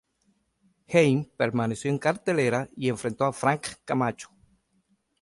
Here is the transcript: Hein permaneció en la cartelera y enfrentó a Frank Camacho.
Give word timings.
Hein 0.87 1.27
permaneció 1.37 1.91
en 1.91 1.97
la 1.97 1.99
cartelera 1.99 2.67
y 2.75 2.89
enfrentó 2.89 3.25
a 3.25 3.33
Frank 3.33 3.67
Camacho. 3.85 4.29